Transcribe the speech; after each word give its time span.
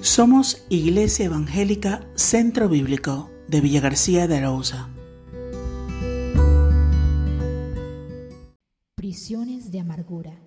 Somos 0.00 0.64
Iglesia 0.68 1.24
Evangélica 1.24 2.08
Centro 2.14 2.68
Bíblico 2.68 3.30
de 3.48 3.60
Villa 3.60 3.80
García 3.80 4.28
de 4.28 4.36
Arauza. 4.36 4.88
Prisiones 8.94 9.72
de 9.72 9.80
amargura. 9.80 10.38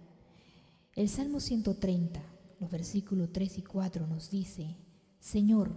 El 0.96 1.10
Salmo 1.10 1.42
130, 1.42 2.24
los 2.62 2.72
versículos 2.72 3.34
3 3.34 3.58
y 3.58 3.62
4 3.64 4.08
nos 4.08 4.32
dice, 4.32 4.78
Señor, 5.20 5.74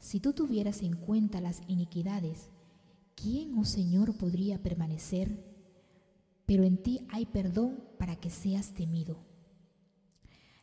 si 0.00 0.18
tú 0.18 0.32
tuvieras 0.32 0.82
en 0.82 0.96
cuenta 0.96 1.40
las 1.40 1.62
iniquidades, 1.68 2.50
¿quién, 3.14 3.56
oh 3.56 3.64
Señor, 3.64 4.16
podría 4.16 4.60
permanecer? 4.64 5.44
Pero 6.44 6.64
en 6.64 6.76
ti 6.76 7.06
hay 7.08 7.26
perdón 7.26 7.84
para 8.00 8.16
que 8.16 8.30
seas 8.30 8.74
temido. 8.74 9.31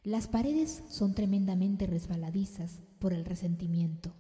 Las 0.04 0.28
paredes 0.28 0.82
son 0.88 1.14
tremendamente 1.14 1.86
resbaladizas 1.86 2.80
por 3.00 3.12
el 3.12 3.26
resentimiento. 3.26 4.14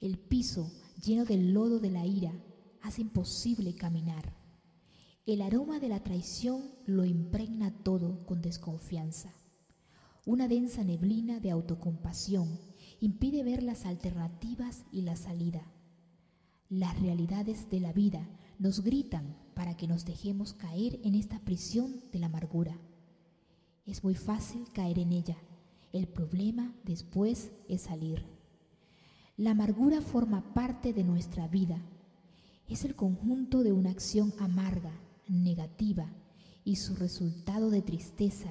El 0.00 0.18
piso, 0.18 0.70
lleno 1.04 1.24
del 1.24 1.52
lodo 1.52 1.80
de 1.80 1.90
la 1.90 2.06
ira, 2.06 2.32
hace 2.80 3.02
imposible 3.02 3.74
caminar. 3.74 4.32
El 5.26 5.42
aroma 5.42 5.80
de 5.80 5.88
la 5.88 6.04
traición 6.04 6.62
lo 6.86 7.04
impregna 7.04 7.72
todo 7.82 8.24
con 8.24 8.40
desconfianza. 8.40 9.34
Una 10.26 10.46
densa 10.46 10.84
neblina 10.84 11.40
de 11.40 11.50
autocompasión 11.50 12.60
impide 13.00 13.42
ver 13.42 13.64
las 13.64 13.86
alternativas 13.86 14.84
y 14.92 15.02
la 15.02 15.16
salida. 15.16 15.72
Las 16.68 17.00
realidades 17.00 17.68
de 17.68 17.80
la 17.80 17.92
vida 17.92 18.28
nos 18.60 18.84
gritan 18.84 19.36
para 19.54 19.76
que 19.76 19.88
nos 19.88 20.04
dejemos 20.04 20.52
caer 20.52 21.00
en 21.02 21.16
esta 21.16 21.40
prisión 21.40 22.00
de 22.12 22.20
la 22.20 22.26
amargura. 22.26 22.78
Es 23.86 24.04
muy 24.04 24.14
fácil 24.14 24.70
caer 24.72 24.98
en 24.98 25.12
ella. 25.12 25.36
El 25.92 26.06
problema 26.06 26.74
después 26.84 27.50
es 27.68 27.82
salir. 27.82 28.24
La 29.36 29.52
amargura 29.52 30.00
forma 30.00 30.52
parte 30.54 30.92
de 30.92 31.02
nuestra 31.02 31.48
vida. 31.48 31.80
Es 32.68 32.84
el 32.84 32.94
conjunto 32.94 33.62
de 33.62 33.72
una 33.72 33.90
acción 33.90 34.32
amarga, 34.38 34.92
negativa, 35.26 36.12
y 36.64 36.76
su 36.76 36.94
resultado 36.94 37.70
de 37.70 37.82
tristeza, 37.82 38.50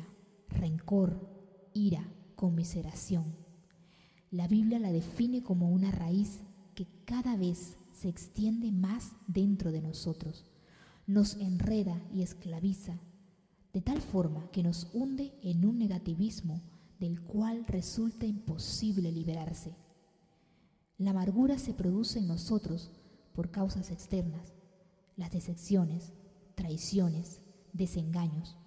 rencor, 0.50 1.30
ira, 1.74 2.12
conmiseración. 2.36 3.36
La 4.32 4.48
Biblia 4.48 4.80
la 4.80 4.92
define 4.92 5.44
como 5.44 5.70
una 5.70 5.92
raíz 5.92 6.42
que 6.76 6.88
cada 7.06 7.38
vez 7.38 7.78
se 7.92 8.10
extiende 8.10 8.72
más 8.72 9.14
dentro 9.28 9.72
de 9.72 9.82
nosotros, 9.82 10.46
nos 11.06 11.36
enreda 11.36 12.02
y 12.14 12.24
esclaviza 12.24 13.00
de 13.74 13.82
tal 13.82 14.02
forma 14.02 14.50
que 14.52 14.64
nos 14.64 14.88
hunde 14.94 15.34
en 15.42 15.66
un 15.66 15.78
negativismo 15.78 16.62
del 17.00 17.22
cual 17.22 17.66
resulta 17.68 18.26
imposible 18.26 19.12
liberarse. 19.12 19.76
La 20.98 21.12
amargura 21.12 21.58
se 21.58 21.74
produce 21.74 22.20
en 22.20 22.28
nosotros 22.28 22.92
por 23.34 23.52
causas 23.52 23.92
externas, 23.92 24.54
las 25.16 25.32
decepciones, 25.32 26.12
traiciones, 26.56 27.40
desengaños. 27.72 28.58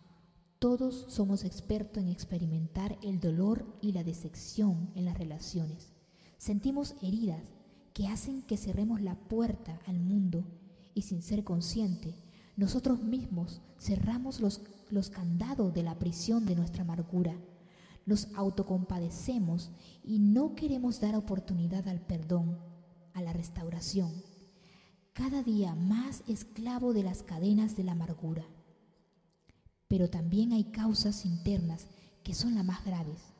Todos 0.58 1.04
somos 1.08 1.44
expertos 1.44 2.02
en 2.02 2.08
experimentar 2.08 2.98
el 3.02 3.20
dolor 3.20 3.66
y 3.82 3.92
la 3.92 4.04
decepción 4.04 4.90
en 4.94 5.04
las 5.04 5.18
relaciones. 5.18 5.92
Sentimos 6.38 6.94
heridas 7.02 7.42
que 7.92 8.06
hacen 8.06 8.42
que 8.42 8.56
cerremos 8.56 9.02
la 9.02 9.16
puerta 9.16 9.80
al 9.86 9.98
mundo 10.00 10.44
y 10.94 11.02
sin 11.02 11.22
ser 11.22 11.44
consciente 11.44 12.14
nosotros 12.56 13.02
mismos 13.02 13.60
cerramos 13.78 14.40
los, 14.40 14.60
los 14.90 15.10
candados 15.10 15.72
de 15.72 15.82
la 15.82 15.98
prisión 15.98 16.44
de 16.44 16.54
nuestra 16.54 16.82
amargura. 16.82 17.34
Nos 18.04 18.28
autocompadecemos 18.34 19.70
y 20.04 20.18
no 20.18 20.54
queremos 20.54 21.00
dar 21.00 21.16
oportunidad 21.16 21.88
al 21.88 22.00
perdón, 22.00 22.58
a 23.14 23.22
la 23.22 23.32
restauración. 23.32 24.12
Cada 25.12 25.42
día 25.42 25.74
más 25.74 26.22
esclavo 26.26 26.92
de 26.92 27.02
las 27.02 27.22
cadenas 27.22 27.76
de 27.76 27.84
la 27.84 27.92
amargura. 27.92 28.44
Pero 29.88 30.08
también 30.08 30.52
hay 30.52 30.64
causas 30.64 31.24
internas 31.26 31.86
que 32.22 32.34
son 32.34 32.54
las 32.54 32.64
más 32.64 32.84
graves. 32.84 33.34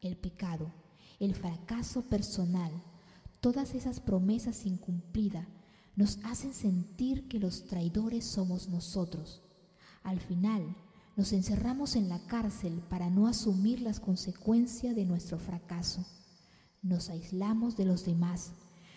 El 0.00 0.16
pecado, 0.16 0.72
el 1.18 1.34
fracaso 1.34 2.02
personal, 2.02 2.70
todas 3.40 3.74
esas 3.74 4.00
promesas 4.00 4.66
incumplidas 4.66 5.46
nos 5.96 6.18
hacen 6.24 6.52
sentir 6.52 7.26
que 7.26 7.40
los 7.40 7.64
traidores 7.64 8.24
somos 8.24 8.68
nosotros. 8.68 9.42
Al 10.02 10.20
final, 10.20 10.76
nos 11.16 11.32
encerramos 11.32 11.96
en 11.96 12.10
la 12.10 12.18
cárcel 12.26 12.82
para 12.90 13.08
no 13.08 13.26
asumir 13.26 13.80
las 13.80 13.98
consecuencias 13.98 14.94
de 14.94 15.06
nuestro 15.06 15.38
fracaso. 15.38 16.04
Nos 16.82 17.08
aislamos 17.08 17.76
de 17.76 17.86
los 17.86 18.04
demás, 18.04 18.52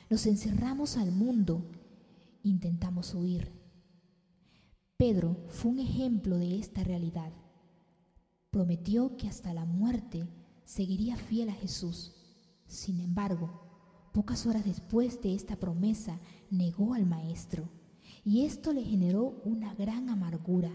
nos 0.10 0.26
encerramos 0.26 0.98
al 0.98 1.12
mundo, 1.12 1.66
intentamos 2.44 3.16
huir. 3.16 3.50
Pedro 4.98 5.38
fue 5.48 5.72
un 5.72 5.80
ejemplo 5.80 6.38
de 6.38 6.60
esta 6.60 6.84
realidad. 6.84 7.32
Prometió 8.52 9.16
que 9.16 9.30
hasta 9.30 9.54
la 9.54 9.64
muerte 9.64 10.28
seguiría 10.66 11.16
fiel 11.16 11.50
a 11.50 11.54
Jesús. 11.54 12.14
Sin 12.68 13.00
embargo, 13.00 13.69
Pocas 14.12 14.46
horas 14.46 14.66
después 14.66 15.22
de 15.22 15.36
esta 15.36 15.56
promesa, 15.56 16.20
negó 16.50 16.94
al 16.94 17.06
Maestro, 17.06 17.70
y 18.26 18.46
esto 18.46 18.74
le 18.74 18.84
generó 18.84 19.42
una 19.46 19.74
gran 19.76 20.10
amargura. 20.10 20.72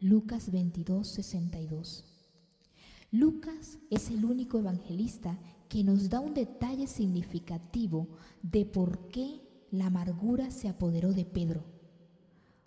Lucas 0.00 0.50
22, 0.50 1.06
62. 1.06 2.04
Lucas 3.12 3.78
es 3.88 4.10
el 4.10 4.24
único 4.24 4.58
evangelista 4.58 5.38
que 5.68 5.84
nos 5.84 6.10
da 6.10 6.20
un 6.20 6.34
detalle 6.34 6.86
significativo 6.86 8.08
de 8.42 8.66
por 8.66 9.08
qué 9.08 9.40
la 9.70 9.86
amargura 9.86 10.50
se 10.50 10.68
apoderó 10.68 11.12
de 11.12 11.24
Pedro. 11.24 11.64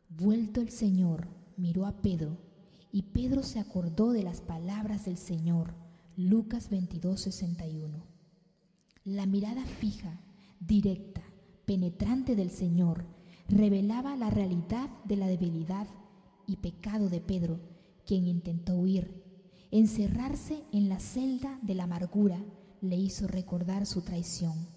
Vuelto 0.09 0.61
el 0.61 0.69
Señor, 0.69 1.27
miró 1.57 1.85
a 1.85 2.01
Pedro, 2.01 2.37
y 2.91 3.03
Pedro 3.03 3.43
se 3.43 3.59
acordó 3.59 4.11
de 4.11 4.23
las 4.23 4.41
palabras 4.41 5.05
del 5.05 5.17
Señor. 5.17 5.73
Lucas 6.15 6.69
22, 6.69 7.19
61. 7.21 8.08
La 9.05 9.25
mirada 9.25 9.63
fija, 9.63 10.19
directa, 10.59 11.23
penetrante 11.65 12.35
del 12.35 12.51
Señor 12.51 13.05
revelaba 13.47 14.17
la 14.17 14.29
realidad 14.29 14.89
de 15.05 15.15
la 15.15 15.27
debilidad 15.27 15.87
y 16.45 16.57
pecado 16.57 17.09
de 17.09 17.21
Pedro, 17.21 17.59
quien 18.05 18.27
intentó 18.27 18.73
huir. 18.73 19.23
Encerrarse 19.71 20.63
en 20.73 20.89
la 20.89 20.99
celda 20.99 21.59
de 21.61 21.75
la 21.75 21.85
amargura 21.85 22.43
le 22.81 22.97
hizo 22.97 23.25
recordar 23.27 23.85
su 23.85 24.01
traición. 24.01 24.67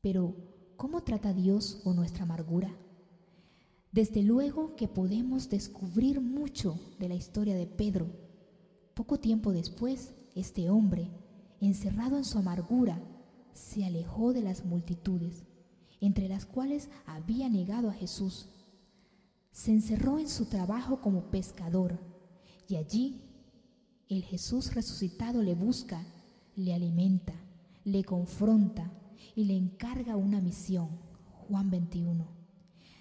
Pero, 0.00 0.36
¿cómo 0.76 1.02
trata 1.02 1.34
Dios 1.34 1.80
con 1.82 1.96
nuestra 1.96 2.22
amargura? 2.22 2.70
Desde 3.90 4.22
luego 4.22 4.76
que 4.76 4.86
podemos 4.86 5.48
descubrir 5.48 6.20
mucho 6.20 6.78
de 7.00 7.08
la 7.08 7.16
historia 7.16 7.56
de 7.56 7.66
Pedro. 7.66 8.06
Poco 8.94 9.18
tiempo 9.18 9.52
después, 9.52 10.14
este 10.36 10.70
hombre 10.70 11.10
encerrado 11.60 12.16
en 12.16 12.24
su 12.24 12.38
amargura, 12.38 13.00
se 13.52 13.84
alejó 13.84 14.32
de 14.32 14.42
las 14.42 14.64
multitudes, 14.64 15.44
entre 16.00 16.28
las 16.28 16.46
cuales 16.46 16.88
había 17.06 17.48
negado 17.48 17.90
a 17.90 17.94
Jesús. 17.94 18.48
Se 19.50 19.72
encerró 19.72 20.18
en 20.18 20.28
su 20.28 20.46
trabajo 20.46 21.00
como 21.00 21.30
pescador 21.30 21.98
y 22.68 22.76
allí 22.76 23.22
el 24.08 24.22
Jesús 24.22 24.74
resucitado 24.74 25.42
le 25.42 25.54
busca, 25.54 26.06
le 26.54 26.72
alimenta, 26.74 27.34
le 27.84 28.04
confronta 28.04 28.90
y 29.34 29.44
le 29.44 29.56
encarga 29.56 30.16
una 30.16 30.40
misión. 30.40 30.88
Juan 31.48 31.70
21. 31.70 32.26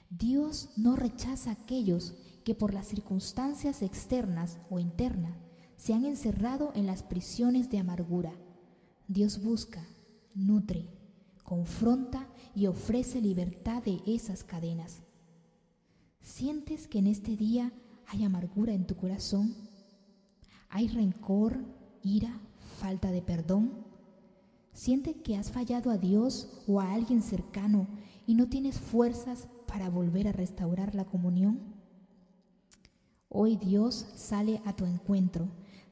Dios 0.09 0.69
no 0.77 0.95
rechaza 0.95 1.51
a 1.51 1.53
aquellos 1.53 2.15
que 2.43 2.55
por 2.55 2.73
las 2.73 2.87
circunstancias 2.87 3.81
externas 3.81 4.57
o 4.69 4.79
internas 4.79 5.37
se 5.75 5.93
han 5.93 6.05
encerrado 6.05 6.71
en 6.75 6.87
las 6.87 7.03
prisiones 7.03 7.69
de 7.69 7.79
amargura 7.79 8.33
Dios 9.07 9.41
busca, 9.41 9.87
nutre, 10.35 10.89
confronta 11.43 12.27
y 12.53 12.67
ofrece 12.67 13.21
libertad 13.21 13.81
de 13.81 14.01
esas 14.05 14.43
cadenas. 14.43 15.01
¿Sientes 16.19 16.87
que 16.87 16.99
en 16.99 17.07
este 17.07 17.37
día 17.37 17.71
hay 18.07 18.25
amargura 18.25 18.73
en 18.73 18.85
tu 18.85 18.97
corazón? 18.97 19.55
¿Hay 20.67 20.89
rencor, 20.89 21.57
ira, 22.03 22.37
falta 22.79 23.09
de 23.11 23.21
perdón? 23.21 23.71
¿Sientes 24.73 25.15
que 25.23 25.37
has 25.37 25.51
fallado 25.51 25.89
a 25.89 25.97
Dios 25.97 26.61
o 26.67 26.81
a 26.81 26.91
alguien 26.91 27.21
cercano 27.21 27.87
y 28.25 28.35
no 28.35 28.49
tienes 28.49 28.77
fuerzas 28.77 29.47
para 29.67 29.89
volver 29.89 30.27
a 30.27 30.33
restaurar 30.33 30.95
la 30.95 31.05
comunión? 31.05 31.61
Hoy 33.29 33.55
Dios 33.55 34.05
sale 34.15 34.61
a 34.65 34.75
tu 34.75 34.85
encuentro 34.85 35.47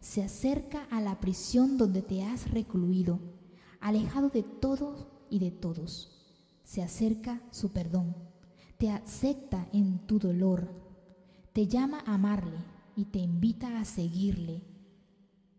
se 0.05 0.21
acerca 0.21 0.83
a 0.91 1.01
la 1.01 1.19
prisión 1.19 1.79
donde 1.79 2.03
te 2.03 2.23
has 2.23 2.51
recluido, 2.51 3.19
alejado 3.81 4.29
de 4.29 4.43
todo 4.43 5.25
y 5.31 5.39
de 5.39 5.49
todos. 5.49 6.11
Se 6.63 6.83
acerca 6.83 7.41
su 7.49 7.71
perdón, 7.71 8.15
te 8.77 8.91
acepta 8.91 9.67
en 9.73 10.05
tu 10.05 10.19
dolor, 10.19 10.69
te 11.53 11.65
llama 11.65 12.03
a 12.05 12.13
amarle 12.13 12.59
y 12.95 13.05
te 13.05 13.17
invita 13.17 13.79
a 13.79 13.83
seguirle. 13.83 14.61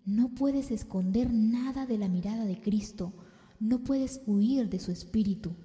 No 0.05 0.33
puedes 0.33 0.71
esconder 0.71 1.33
nada 1.35 1.85
de 1.85 1.99
la 1.99 2.09
mirada 2.09 2.45
de 2.45 2.61
Cristo, 2.61 3.15
no 3.59 3.83
puedes 3.83 4.23
huir 4.29 4.71
de 4.71 4.79
su 4.79 4.93
espíritu. 4.93 5.57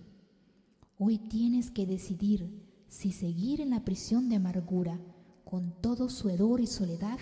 Hoy 0.98 1.20
tienes 1.20 1.70
que 1.70 1.86
decidir 1.86 2.68
si 2.88 3.12
seguir 3.12 3.62
en 3.62 3.70
la 3.70 3.86
prisión 3.86 4.28
de 4.28 4.38
amargura 4.38 5.00
con 5.46 5.72
todo 5.82 6.10
su 6.10 6.30
hedor 6.30 6.62
y 6.62 6.68
soledad 6.68 7.20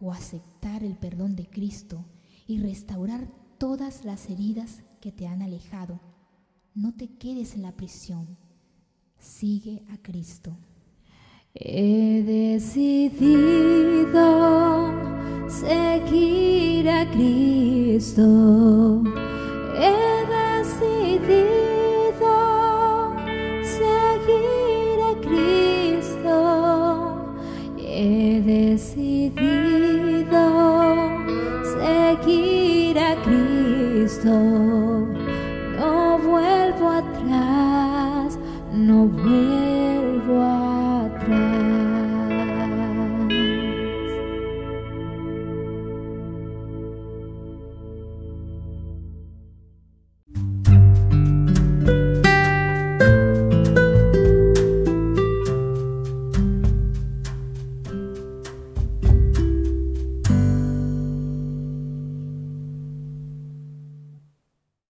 o 0.00 0.12
aceptar 0.12 0.84
el 0.84 0.96
perdón 0.96 1.36
de 1.36 1.46
Cristo 1.46 2.04
y 2.46 2.58
restaurar 2.58 3.28
todas 3.58 4.04
las 4.04 4.30
heridas 4.30 4.82
que 5.00 5.12
te 5.12 5.26
han 5.26 5.42
alejado. 5.42 6.00
No 6.74 6.94
te 6.94 7.08
quedes 7.08 7.54
en 7.54 7.62
la 7.62 7.72
prisión. 7.72 8.36
Sigue 9.18 9.82
a 9.90 9.98
Cristo. 9.98 10.56
He 11.54 12.22
decidido 12.22 12.78
seguir 15.48 16.88
a 16.88 17.10
Cristo. 17.10 19.02
Seguir 31.74 32.98
a 32.98 33.14
Cristo. 33.22 34.34
No 35.78 36.18
vuelvo 36.18 36.90
atrás, 36.90 38.38
no 38.72 39.06
vuelvo 39.06 39.57